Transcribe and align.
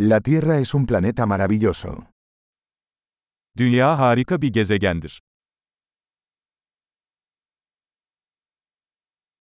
La 0.00 0.20
Tierra 0.20 0.60
es 0.60 0.74
un 0.74 0.86
planeta 0.86 1.26
maravilloso. 1.26 2.06
Dünya 3.56 3.98
harika 3.98 4.40
bir 4.42 4.52
gezegendir. 4.52 5.20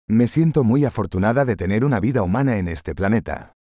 Me 0.07 0.27
siento 0.27 0.63
muy 0.63 0.85
afortunada 0.85 1.45
de 1.45 1.55
tener 1.55 1.83
una 1.83 1.99
vida 1.99 2.21
humana 2.21 2.57
en 2.57 2.67
este 2.67 2.93
planeta. 2.93 3.53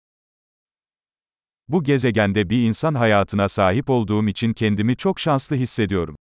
Bu 1.68 1.84
gezegende 1.84 2.50
bir 2.50 2.66
insan 2.66 2.94
hayatına 2.94 3.48
sahip 3.48 3.90
olduğum 3.90 4.28
için 4.28 4.52
kendimi 4.52 4.96
çok 4.96 5.20
şanslı 5.20 5.56
hissediyorum. 5.56 6.16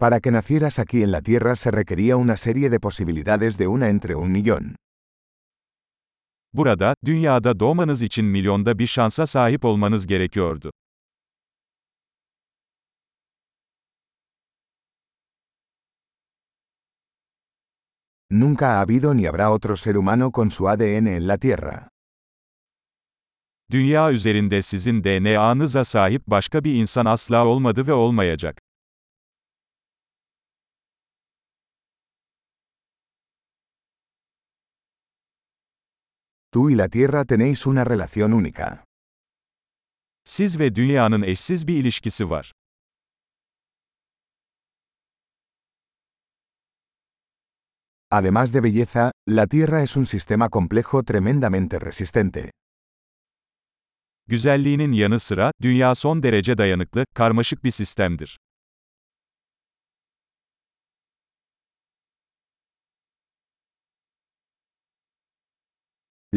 Para 0.00 0.20
que 0.20 0.30
nacieras 0.30 0.78
aquí 0.78 1.02
en 1.02 1.10
la 1.12 1.20
Tierra 1.20 1.56
se 1.56 1.70
requería 1.70 2.16
una 2.16 2.38
serie 2.38 2.70
de 2.70 2.80
posibilidades 2.80 3.58
de 3.58 3.66
una 3.66 3.90
entre 3.90 4.14
un 4.14 4.32
millón. 4.32 4.76
Burada, 6.54 6.94
dünyada 7.04 7.60
doğmanız 7.60 8.02
için 8.02 8.24
milyonda 8.24 8.78
bir 8.78 8.86
şansa 8.86 9.26
sahip 9.26 9.64
olmanız 9.64 10.06
gerekiyordu. 10.06 10.70
Nunca 18.30 18.66
ha 18.68 18.80
habido 18.80 19.14
ni 19.14 19.26
habrá 19.26 19.50
otro 19.50 19.76
ser 19.76 19.96
humano 19.96 20.32
con 20.32 20.50
su 20.50 20.68
ADN 20.68 21.06
en 21.06 21.28
la 21.28 21.36
Tierra. 21.36 21.88
Dünya 23.70 24.12
üzerinde 24.12 24.62
sizin 24.62 25.04
DNA'nıza 25.04 25.84
sahip 25.84 26.26
başka 26.26 26.64
bir 26.64 26.74
insan 26.74 27.06
asla 27.06 27.46
olmadı 27.46 27.86
ve 27.86 27.92
olmayacak. 27.92 28.69
Tú 36.52 36.68
y 36.68 36.74
la 36.74 36.88
Tierra 36.88 37.24
tenéis 37.24 37.64
una 37.64 37.84
relación 37.84 38.32
única. 38.32 38.84
Siz 40.24 40.58
ve 40.58 40.74
dünyanın 40.74 41.22
eşsiz 41.22 41.66
bir 41.66 41.76
ilişkisi 41.76 42.30
var. 42.30 42.52
Además 48.10 48.54
de 48.54 48.62
belleza, 48.62 49.12
la 49.28 49.46
Tierra 49.46 49.82
es 49.82 49.96
un 49.96 50.04
sistema 50.04 50.48
complejo 50.48 51.04
tremendamente 51.04 51.80
resistente. 51.80 52.50
Güzelliğinin 54.26 54.92
yanı 54.92 55.20
sıra, 55.20 55.52
dünya 55.62 55.94
son 55.94 56.22
derece 56.22 56.58
dayanıklı, 56.58 57.04
karmaşık 57.14 57.64
bir 57.64 57.70
sistemdir. 57.70 58.38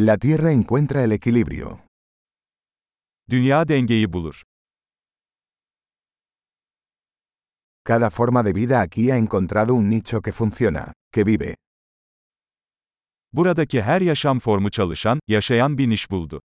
La 0.05 0.17
Tierra 0.17 0.51
encuentra 0.51 1.01
el 1.05 1.13
equilibrio. 1.13 1.79
Dünya 3.25 3.63
dengeyi 3.63 4.05
bulur. 4.05 4.35
Cada 7.85 8.09
forma 8.09 8.43
de 8.43 8.51
vida 8.51 8.81
aquí 8.81 9.11
ha 9.11 9.15
encontrado 9.17 9.73
un 9.73 9.89
nicho 9.89 10.19
que 10.19 10.33
funciona, 10.33 10.91
que 11.09 11.23
vive. 11.23 11.55
Buradaki 13.31 13.81
her 13.81 14.01
yaşam 14.01 14.39
formu 14.39 14.69
çalışan, 14.69 15.19
yaşayan 15.27 15.77
bir 15.77 15.89
niş 15.89 16.11
buldu. 16.11 16.41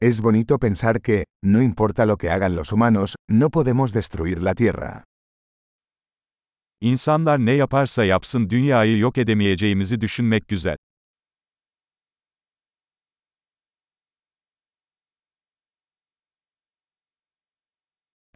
Es 0.00 0.22
bonito 0.22 0.58
pensar 0.58 1.02
que, 1.02 1.24
no 1.42 1.60
importa 1.60 2.06
lo 2.06 2.16
que 2.16 2.30
hagan 2.30 2.56
los 2.56 2.72
humanos, 2.72 3.16
no 3.28 3.50
podemos 3.50 3.92
destruir 3.92 4.42
la 4.42 4.54
Tierra. 4.54 5.04
İnsanlar 6.84 7.38
ne 7.38 7.52
yaparsa 7.52 8.04
yapsın 8.04 8.50
dünyayı 8.50 8.98
yok 8.98 9.18
edemeyeceğimizi 9.18 10.00
düşünmek 10.00 10.48
güzel. 10.48 10.76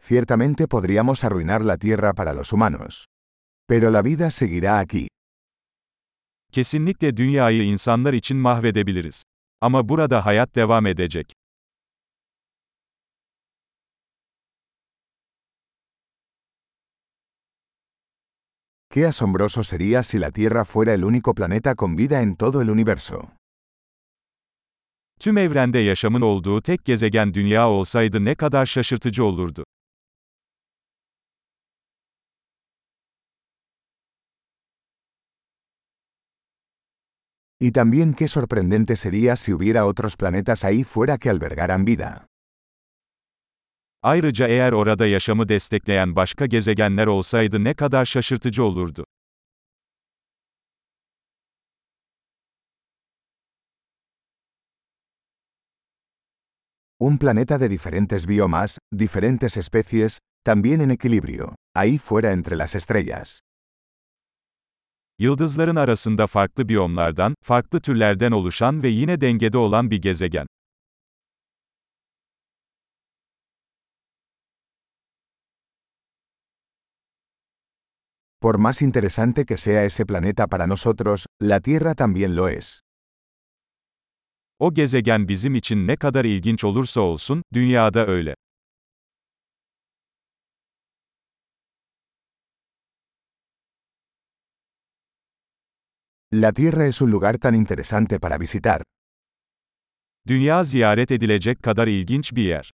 Ciertamente 0.07 0.67
podríamos 0.67 1.23
arruinar 1.23 1.61
la 1.61 1.77
Tierra 1.77 2.13
para 2.13 2.33
los 2.37 2.53
humanos. 2.53 3.05
Pero 3.67 3.93
la 3.93 4.03
vida 4.03 4.31
seguirá 4.31 4.79
aquí. 4.79 5.07
Kesinlikle 6.51 7.17
dünyayı 7.17 7.63
insanlar 7.63 8.13
için 8.13 8.37
mahvedebiliriz. 8.37 9.23
Ama 9.61 9.89
burada 9.89 10.25
hayat 10.25 10.55
devam 10.55 10.85
edecek. 10.85 11.38
Qué 18.91 19.05
asombroso 19.05 19.63
sería 19.63 20.01
si 20.01 20.17
la 20.17 20.31
Tierra 20.31 20.65
fuera 20.65 20.95
el 20.95 21.03
único 21.03 21.35
planeta 21.35 21.75
con 21.75 21.95
vida 21.95 22.23
en 22.23 22.35
todo 22.35 22.59
el 22.61 22.71
universo. 22.71 23.31
Tüm 25.19 25.37
evrende 25.37 25.79
yaşamın 25.79 26.21
olduğu 26.21 26.61
tek 26.61 26.85
gezegen 26.85 27.33
dünya 27.33 27.69
olsaydı 27.69 28.25
ne 28.25 28.35
kadar 28.35 28.65
şaşırtıcı 28.65 29.23
olurdu. 29.23 29.63
Y 37.61 37.71
también 37.71 38.13
qué 38.13 38.27
sorprendente 38.27 38.95
sería 38.95 39.35
si 39.35 39.51
hubiera 39.53 39.85
otros 39.85 40.15
planetas 40.15 40.63
ahí 40.63 40.83
fuera 40.83 41.17
que 41.17 41.29
albergaran 41.29 41.85
vida. 41.85 42.28
Ayrıca 44.03 44.47
eğer 44.47 44.71
orada 44.71 45.05
yaşamı 45.05 45.49
destekleyen 45.49 46.15
başka 46.15 46.45
gezegenler 46.45 47.07
olsaydı 47.07 47.63
ne 47.63 47.73
kadar 47.73 48.05
şaşırtıcı 48.05 48.63
olurdu. 48.63 49.05
Un 56.99 57.17
planeta 57.17 57.59
de 57.59 57.69
diferentes 57.69 58.27
biomas, 58.27 58.77
diferentes 58.99 59.57
especies, 59.57 60.19
también 60.45 60.79
en 60.79 60.89
equilibrio, 60.89 61.55
ahí 61.75 61.97
fuera 61.97 62.31
entre 62.31 62.57
las 62.57 62.75
estrellas. 62.75 63.39
Yıldızların 65.19 65.75
arasında 65.75 66.27
farklı 66.27 66.69
biyomlardan, 66.69 67.35
farklı 67.43 67.81
türlerden 67.81 68.31
oluşan 68.31 68.83
ve 68.83 68.87
yine 68.87 69.21
dengede 69.21 69.57
olan 69.57 69.91
bir 69.91 70.01
gezegen. 70.01 70.47
Por 78.41 78.57
más 78.57 78.81
interesante 78.81 79.43
que 79.43 79.57
sea 79.57 79.83
ese 79.83 80.05
planeta 80.05 80.47
para 80.47 80.65
nosotros, 80.65 81.25
la 81.41 81.59
Tierra 81.59 81.93
también 81.93 82.35
lo 82.35 82.47
es. 82.47 82.79
O 84.59 84.73
gezegen 84.73 85.27
bizim 85.27 85.55
için 85.55 85.87
ne 85.87 85.95
kadar 85.95 86.25
ilginç 86.25 86.63
olursa 86.63 87.01
olsun, 87.01 87.43
dünyada 87.53 88.07
öyle. 88.07 88.35
La 96.31 96.51
Tierra 96.53 96.85
es 96.85 97.01
un 97.01 97.11
lugar 97.11 97.37
tan 97.37 97.53
interesante 97.53 98.19
para 98.19 98.39
visitar. 98.39 98.83
Dünya 100.27 100.63
ziyaret 100.63 101.11
edilecek 101.11 101.63
kadar 101.63 101.87
ilginç 101.87 102.35
bir 102.35 102.43
yer. 102.43 102.71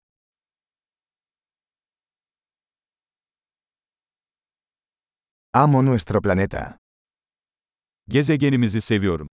Amo 5.56 5.82
nuestro 5.82 6.22
planeta. 6.22 6.78
Gezegenimizi 8.08 8.82
seviyorum. 8.82 9.28